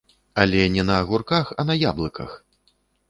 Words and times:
Але 0.43 0.61
не 0.77 0.85
на 0.87 0.95
агурках, 1.01 1.53
а 1.59 1.67
на 1.71 1.77
яблыках! 1.89 2.31